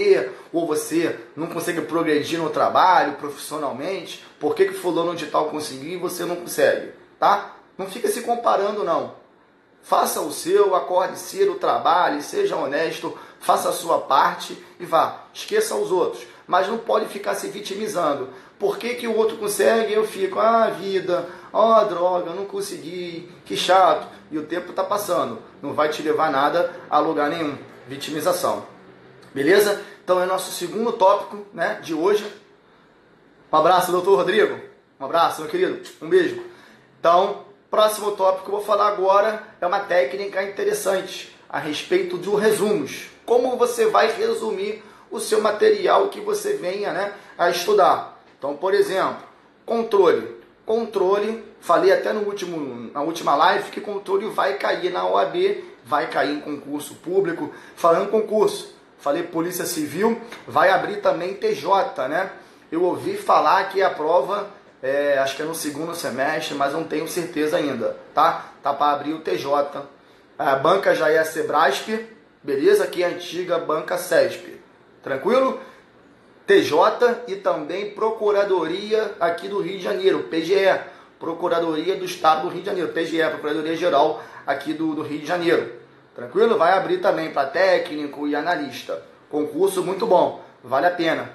[0.52, 5.92] ou você não consegue progredir no trabalho, profissionalmente, por que, que fulano de tal conseguiu
[5.92, 6.92] e você não consegue?
[7.18, 7.57] Tá?
[7.78, 9.14] Não fica se comparando, não.
[9.80, 15.22] Faça o seu, acorde cedo, trabalhe, seja honesto, faça a sua parte e vá.
[15.32, 18.30] Esqueça os outros mas não pode ficar se vitimizando.
[18.58, 23.30] Por que, que o outro consegue e eu fico, ah, vida, oh, droga, não consegui,
[23.44, 24.08] que chato.
[24.30, 27.56] E o tempo está passando, não vai te levar nada a lugar nenhum.
[27.86, 28.66] Vitimização.
[29.32, 29.80] Beleza?
[30.02, 32.26] Então é nosso segundo tópico né, de hoje.
[33.52, 34.58] Um abraço, doutor Rodrigo.
[34.98, 35.80] Um abraço, meu querido.
[36.00, 36.42] Um beijo.
[36.98, 42.40] Então, próximo tópico que eu vou falar agora é uma técnica interessante a respeito dos
[42.40, 43.08] resumos.
[43.24, 48.20] Como você vai resumir o seu material que você venha né, a estudar.
[48.38, 49.22] Então, por exemplo,
[49.64, 50.36] controle.
[50.64, 56.08] Controle, falei até no último, na última live que controle vai cair na OAB, vai
[56.08, 57.50] cair em concurso público.
[57.74, 62.30] Falando concurso, falei Polícia Civil, vai abrir também TJ, né?
[62.70, 64.50] Eu ouvi falar que a prova,
[64.82, 68.52] é, acho que é no segundo semestre, mas não tenho certeza ainda, tá?
[68.62, 69.82] Tá para abrir o TJ.
[70.38, 71.88] A banca já é a Sebrasp,
[72.42, 72.86] beleza?
[72.86, 74.60] Que é a antiga banca SESP.
[75.02, 75.60] Tranquilo?
[76.46, 80.80] TJ e também Procuradoria aqui do Rio de Janeiro, PGE,
[81.18, 85.26] Procuradoria do Estado do Rio de Janeiro, PGE, Procuradoria Geral aqui do, do Rio de
[85.26, 85.72] Janeiro.
[86.14, 86.56] Tranquilo?
[86.56, 89.02] Vai abrir também para técnico e analista.
[89.28, 91.30] Concurso muito bom, vale a pena.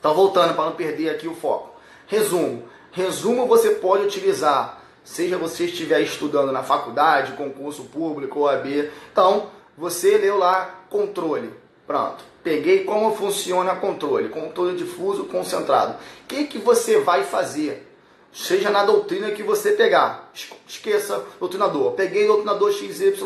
[0.00, 1.73] Então, voltando para não perder aqui o foco.
[2.14, 2.62] Resumo.
[2.92, 8.90] Resumo você pode utilizar, seja você estiver estudando na faculdade, concurso público, OAB.
[9.12, 11.52] Então, você leu lá controle.
[11.86, 15.94] Pronto Peguei como funciona controle, controle difuso concentrado.
[15.94, 17.90] O que, que você vai fazer?
[18.30, 20.30] Seja na doutrina que você pegar.
[20.68, 21.92] Esqueça doutrinador.
[21.92, 23.18] Peguei doutrinador XYZ.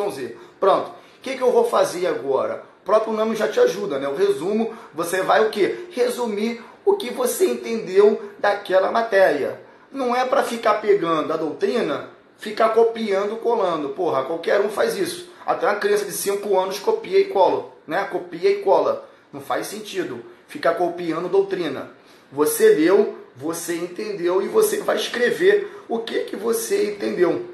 [0.61, 0.90] Pronto.
[0.90, 2.62] O que, que eu vou fazer agora?
[2.83, 4.07] O próprio nome já te ajuda, né?
[4.07, 5.87] O resumo, você vai o quê?
[5.90, 9.61] Resumir o que você entendeu daquela matéria.
[9.92, 13.90] Não é para ficar pegando a doutrina, ficar copiando, colando.
[13.90, 15.29] Porra, qualquer um faz isso.
[15.44, 18.05] Até uma criança de 5 anos copia e cola, né?
[18.05, 19.07] Copia e cola.
[19.31, 21.90] Não faz sentido ficar copiando doutrina.
[22.33, 27.51] Você leu, você entendeu e você vai escrever o que, que você entendeu.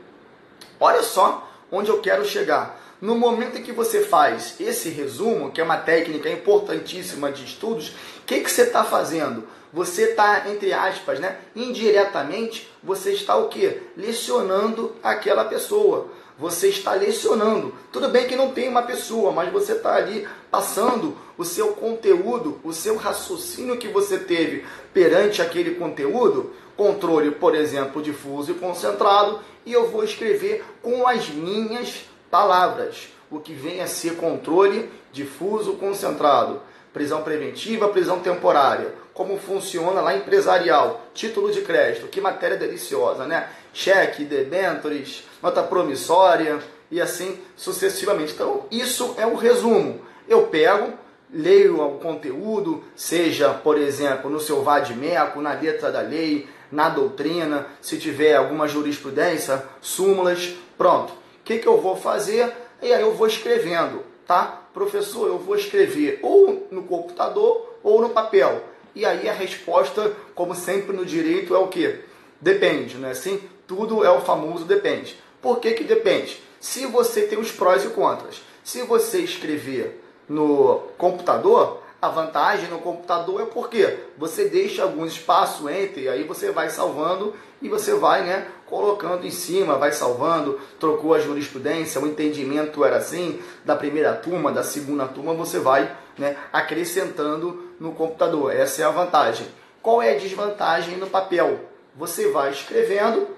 [0.78, 2.80] Olha só onde eu quero chegar.
[3.00, 7.88] No momento em que você faz esse resumo, que é uma técnica importantíssima de estudos,
[7.88, 9.46] o que, que você está fazendo?
[9.72, 13.82] Você está, entre aspas, né, indiretamente, você está o quê?
[13.96, 16.08] Lecionando aquela pessoa
[16.38, 17.72] você está lecionando.
[17.92, 22.60] Tudo bem que não tem uma pessoa, mas você está ali passando o seu conteúdo,
[22.64, 29.40] o seu raciocínio que você teve perante aquele conteúdo, controle, por exemplo, difuso e concentrado,
[29.64, 35.74] e eu vou escrever com as minhas palavras, o que vem a ser controle difuso
[35.74, 36.60] concentrado,
[36.92, 43.48] prisão preventiva, prisão temporária, como funciona lá empresarial, título de crédito, que matéria deliciosa, né?
[43.72, 46.58] Cheque, debentures, nota promissória
[46.90, 48.32] e assim sucessivamente.
[48.32, 50.00] Então, isso é o resumo.
[50.28, 50.92] Eu pego,
[51.32, 57.68] leio o conteúdo, seja, por exemplo, no seu vadimeco, na letra da lei, na doutrina,
[57.80, 61.12] se tiver alguma jurisprudência, súmulas, pronto.
[61.12, 62.52] O que, que eu vou fazer?
[62.82, 64.62] E aí eu vou escrevendo, tá?
[64.74, 68.64] Professor, eu vou escrever ou no computador ou no papel.
[68.92, 72.00] E aí a resposta, como sempre no direito, é o que?
[72.40, 73.40] Depende, não é assim?
[73.68, 75.16] Tudo é o famoso depende.
[75.40, 76.42] Por que, que depende?
[76.60, 78.42] Se você tem os prós e contras.
[78.64, 85.66] Se você escrever no computador, a vantagem no computador é porque você deixa alguns espaços
[85.70, 91.14] entre, aí você vai salvando e você vai né, colocando em cima, vai salvando, trocou
[91.14, 96.36] a jurisprudência, o entendimento era assim, da primeira turma, da segunda turma, você vai né,
[96.52, 98.54] acrescentando no computador.
[98.54, 99.46] Essa é a vantagem.
[99.80, 101.60] Qual é a desvantagem no papel?
[101.96, 103.28] Você vai escrevendo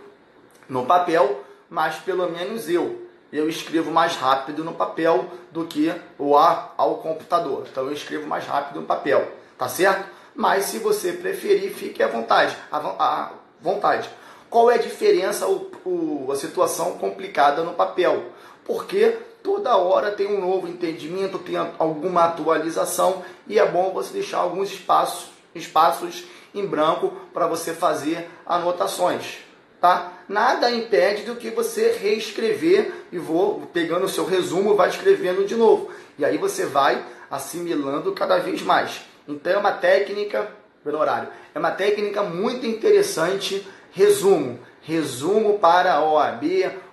[0.68, 6.36] no papel, mas pelo menos eu eu escrevo mais rápido no papel do que o
[6.36, 7.66] A ao computador.
[7.70, 10.16] Então eu escrevo mais rápido no papel, tá certo?
[10.36, 12.56] mas se você preferir, fique à vontade.
[12.70, 14.08] À vontade.
[14.50, 18.26] Qual é a diferença, o, o, a situação complicada no papel?
[18.64, 24.38] Porque toda hora tem um novo entendimento, tem alguma atualização e é bom você deixar
[24.38, 29.38] alguns espaços, espaços em branco para você fazer anotações.
[29.80, 30.12] Tá?
[30.28, 35.54] Nada impede do que você reescrever e vou pegando o seu resumo, vai escrevendo de
[35.54, 35.90] novo.
[36.18, 39.02] E aí você vai assimilando cada vez mais.
[39.28, 40.50] Então é uma técnica,
[40.82, 43.66] pelo horário, é uma técnica muito interessante.
[43.90, 46.44] Resumo, resumo para a OAB,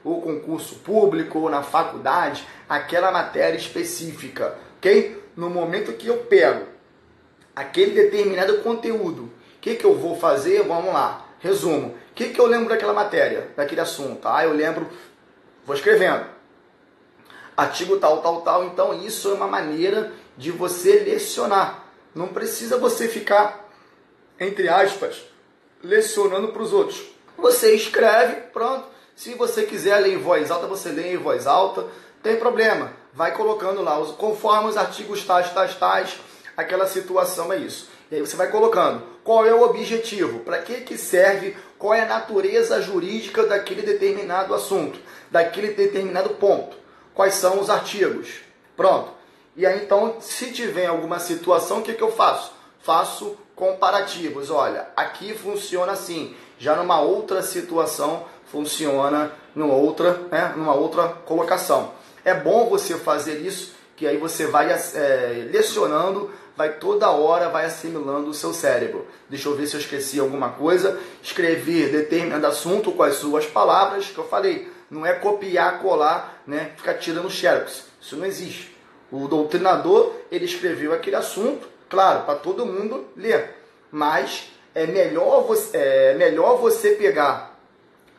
[0.03, 5.21] ou concurso público, ou na faculdade, aquela matéria específica, ok?
[5.35, 6.65] No momento que eu pego
[7.55, 10.63] aquele determinado conteúdo, o que, que eu vou fazer?
[10.63, 11.95] Vamos lá, resumo.
[12.13, 14.27] O que, que eu lembro daquela matéria, daquele assunto?
[14.27, 14.87] Ah, eu lembro,
[15.65, 16.23] vou escrevendo.
[17.57, 18.65] Artigo tal, tal, tal.
[18.65, 21.85] Então, isso é uma maneira de você lecionar.
[22.13, 23.67] Não precisa você ficar,
[24.39, 25.23] entre aspas,
[25.81, 27.03] lecionando para os outros.
[27.35, 28.87] Você escreve, pronto.
[29.15, 31.87] Se você quiser ler em voz alta, você lê em voz alta,
[32.21, 32.93] tem problema.
[33.11, 36.19] Vai colocando lá, conforme os artigos tais, tais, tais,
[36.55, 37.89] aquela situação é isso.
[38.11, 42.01] E aí você vai colocando qual é o objetivo, para que, que serve, qual é
[42.01, 44.99] a natureza jurídica daquele determinado assunto,
[45.31, 46.75] daquele determinado ponto,
[47.13, 48.41] quais são os artigos.
[48.75, 49.11] Pronto.
[49.55, 52.51] E aí então, se tiver alguma situação, o que, que eu faço?
[52.81, 54.49] Faço comparativos.
[54.49, 56.35] Olha, aqui funciona assim.
[56.57, 61.91] Já numa outra situação funciona numa outra, né, numa outra colocação.
[62.25, 67.65] É bom você fazer isso, que aí você vai é, lecionando, vai toda hora, vai
[67.65, 69.07] assimilando o seu cérebro.
[69.29, 70.99] Deixa eu ver se eu esqueci alguma coisa.
[71.21, 74.71] Escrever determinado assunto com as suas palavras, que eu falei.
[74.89, 77.85] Não é copiar, colar, né, ficar tirando xerox.
[77.99, 78.75] Isso não existe.
[79.11, 83.57] O doutrinador, ele escreveu aquele assunto, claro, para todo mundo ler.
[83.91, 87.59] Mas é melhor você, é melhor você pegar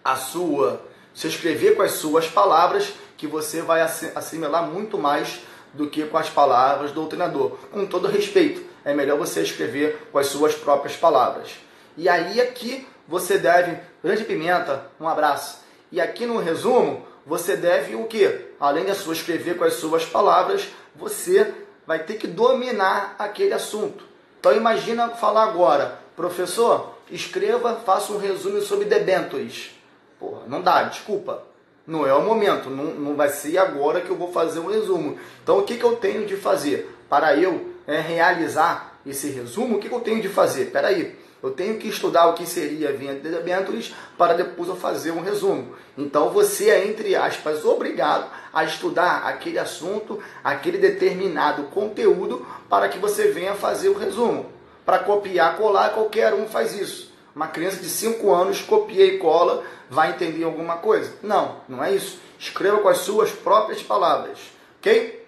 [0.05, 0.83] a sua,
[1.15, 5.41] se escrever com as suas palavras, que você vai assimilar muito mais
[5.75, 7.59] do que com as palavras do doutrinador.
[7.71, 11.51] Com todo respeito, é melhor você escrever com as suas próprias palavras.
[11.97, 15.59] E aí aqui você deve, grande pimenta, um abraço.
[15.93, 18.49] E aqui no resumo, você deve o que?
[18.59, 21.53] Além de sua escrever com as suas palavras, você
[21.87, 24.05] vai ter que dominar aquele assunto.
[24.41, 29.71] Então imagina falar agora, professor, escreva, faça um resumo sobre debentures.
[30.19, 31.43] Porra, não dá, desculpa.
[31.87, 35.19] Não é o momento, não, não vai ser agora que eu vou fazer um resumo.
[35.43, 36.91] Então o que, que eu tenho de fazer?
[37.11, 40.71] Para eu é, realizar esse resumo, o que, que eu tenho de fazer?
[40.71, 45.75] Peraí, eu tenho que estudar o que seria debêntures para depois eu fazer um resumo.
[45.97, 52.99] Então você é, entre aspas, obrigado a estudar aquele assunto, aquele determinado conteúdo para que
[52.99, 54.47] você venha fazer o resumo.
[54.87, 57.14] Para copiar, colar, qualquer um faz isso.
[57.35, 61.13] Uma criança de 5 anos copia e cola, vai entender alguma coisa?
[61.23, 62.21] Não, não é isso.
[62.39, 64.39] Escreva com as suas próprias palavras,
[64.79, 65.27] ok?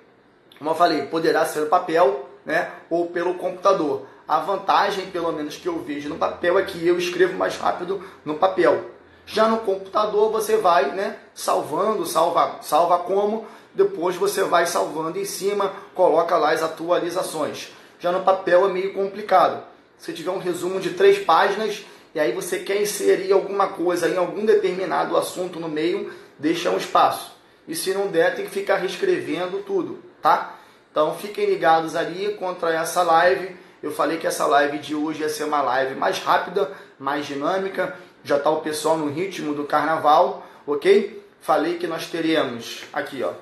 [0.58, 4.06] Como eu falei, poderá ser o papel né, ou pelo computador.
[4.26, 8.02] A vantagem, pelo menos que eu vejo no papel, é que eu escrevo mais rápido
[8.24, 8.90] no papel.
[9.26, 15.24] Já no computador você vai né, salvando, salva, salva como, depois você vai salvando em
[15.24, 17.72] cima, coloca lá as atualizações.
[17.98, 19.62] Já no papel é meio complicado.
[19.98, 21.84] Se tiver um resumo de três páginas
[22.16, 26.76] e aí você quer inserir alguma coisa em algum determinado assunto no meio, deixa um
[26.76, 27.36] espaço.
[27.68, 30.58] E se não der, tem que ficar reescrevendo tudo, tá?
[30.90, 35.28] Então fiquem ligados ali contra essa live eu falei que essa live de hoje ia
[35.28, 37.96] ser uma live mais rápida, mais dinâmica.
[38.24, 41.24] Já está o pessoal no ritmo do carnaval, ok?
[41.40, 43.32] Falei que nós teremos aqui, ó,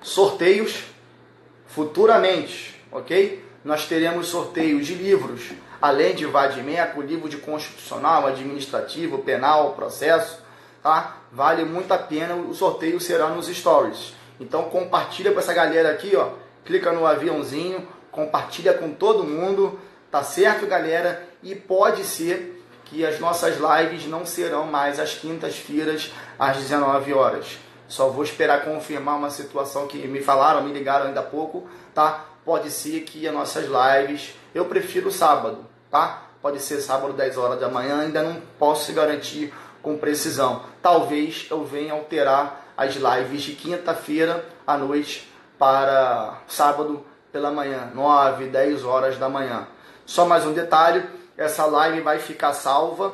[0.00, 0.84] sorteios
[1.66, 3.44] futuramente, ok?
[3.62, 10.42] Nós teremos sorteios de livros, além de Vadimeco, livro de constitucional, administrativo, penal, processo,
[10.82, 11.16] tá?
[11.32, 14.14] Vale muito a pena, o sorteio será nos stories.
[14.40, 16.30] Então compartilha com essa galera aqui, ó.
[16.64, 19.78] Clica no aviãozinho, compartilha com todo mundo,
[20.10, 21.22] tá certo, galera?
[21.42, 27.58] E pode ser que as nossas lives não serão mais às quintas-feiras às 19 horas.
[27.88, 32.24] Só vou esperar confirmar uma situação que me falaram, me ligaram ainda há pouco, tá?
[32.44, 36.22] Pode ser que as nossas lives, eu prefiro sábado, tá?
[36.40, 39.52] Pode ser sábado 10 horas da manhã, ainda não posso garantir
[39.82, 40.62] com precisão.
[40.80, 48.46] Talvez eu venha alterar as lives de quinta-feira à noite para sábado pela manhã, 9,
[48.46, 49.68] 10 horas da manhã.
[50.06, 51.04] Só mais um detalhe,
[51.36, 53.12] essa live vai ficar salva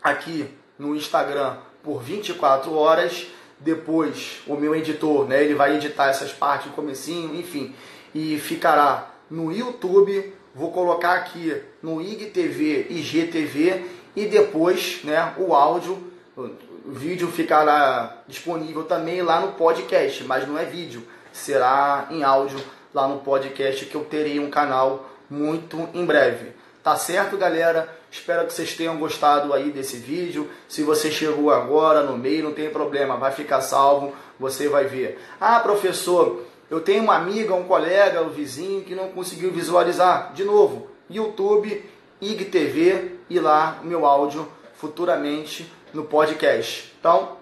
[0.00, 3.26] aqui no Instagram por 24 horas.
[3.58, 7.74] Depois, o meu editor, né, ele vai editar essas partes, o comecinho, enfim,
[8.14, 13.84] e ficará no YouTube vou colocar aqui no IGTV e GTV
[14.16, 15.98] e depois né, o áudio,
[16.36, 16.50] o
[16.86, 22.58] vídeo ficará disponível também lá no podcast, mas não é vídeo, será em áudio
[22.92, 26.52] lá no podcast que eu terei um canal muito em breve.
[26.82, 27.88] Tá certo, galera?
[28.10, 30.50] Espero que vocês tenham gostado aí desse vídeo.
[30.66, 35.20] Se você chegou agora no meio, não tem problema, vai ficar salvo, você vai ver.
[35.38, 40.32] Ah, professor, eu tenho uma amiga, um colega, um vizinho que não conseguiu visualizar.
[40.32, 41.84] De novo, YouTube,
[42.20, 46.94] IGTV e lá o meu áudio futuramente no podcast.
[47.00, 47.36] Então,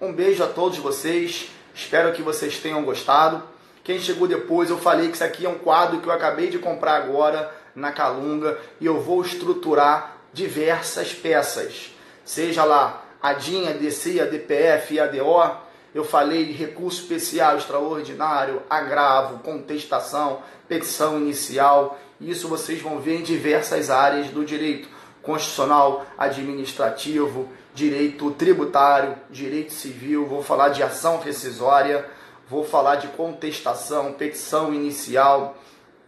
[0.00, 1.50] um beijo a todos vocês.
[1.74, 3.42] Espero que vocês tenham gostado.
[3.82, 6.58] Quem chegou depois, eu falei que isso aqui é um quadro que eu acabei de
[6.58, 11.92] comprar agora na Calunga e eu vou estruturar diversas peças.
[12.24, 17.56] Seja lá a DIN, a DC, a DPF a DO, eu falei de recurso especial
[17.56, 21.98] extraordinário, agravo, contestação, petição inicial.
[22.20, 24.88] Isso vocês vão ver em diversas áreas do direito
[25.22, 30.26] constitucional, administrativo, direito tributário, direito civil.
[30.26, 32.06] Vou falar de ação rescisória,
[32.48, 35.56] vou falar de contestação, petição inicial,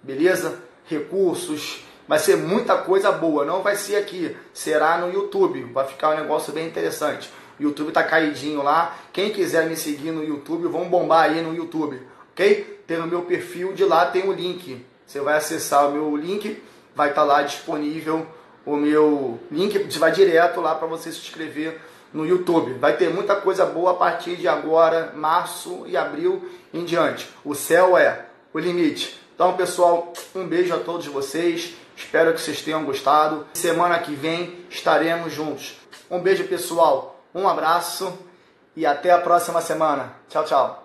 [0.03, 0.61] beleza?
[0.85, 1.85] Recursos.
[2.07, 5.62] Vai ser muita coisa boa, não vai ser aqui, será no YouTube.
[5.72, 7.30] Vai ficar um negócio bem interessante.
[7.61, 8.97] YouTube tá caidinho lá.
[9.13, 12.01] Quem quiser me seguir no YouTube, vamos bombar aí no YouTube,
[12.33, 12.83] ok?
[12.87, 14.85] Tem o meu perfil, de lá tem o link.
[15.07, 16.63] Você vai acessar o meu link,
[16.95, 18.27] vai estar tá lá disponível
[18.65, 21.81] o meu link, vai direto lá para você se inscrever
[22.13, 22.75] no YouTube.
[22.75, 27.29] Vai ter muita coisa boa a partir de agora, março e abril em diante.
[27.45, 29.21] O céu é o limite.
[29.35, 31.75] Então, pessoal, um beijo a todos vocês.
[31.97, 33.47] Espero que vocês tenham gostado.
[33.55, 35.79] Semana que vem estaremos juntos.
[36.11, 37.12] Um beijo, pessoal.
[37.35, 38.18] Um abraço
[38.76, 40.14] e até a próxima semana.
[40.28, 40.82] Tchau, tchau.